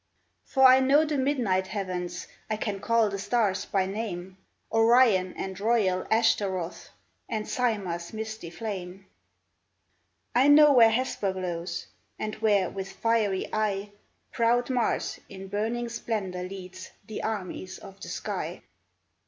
For 0.45 0.65
I 0.65 0.79
know 0.79 1.05
the 1.05 1.15
midnight 1.19 1.67
heavens; 1.67 2.25
I 2.49 2.57
can 2.57 2.79
call 2.79 3.09
the 3.11 3.19
stars 3.19 3.65
by 3.65 3.85
name— 3.85 4.37
Orion 4.73 5.35
and 5.37 5.59
royal 5.59 6.07
Ashtaroth 6.09 6.89
And 7.29 7.45
Cimah's 7.45 8.11
misty 8.11 8.49
flame." 8.49 9.05
I 10.35 10.47
know 10.47 10.73
where 10.73 10.89
Hesper 10.89 11.33
glows, 11.33 11.85
And 12.17 12.33
where, 12.37 12.67
with 12.71 12.91
fiery 12.91 13.47
eye, 13.53 13.91
Proud 14.31 14.71
Mars 14.71 15.19
in 15.29 15.47
burning 15.49 15.87
splendor 15.87 16.41
leads 16.41 16.89
The 17.05 17.21
armies 17.21 17.77
of 17.77 17.99
the 17.99 18.07
sky. 18.09 18.63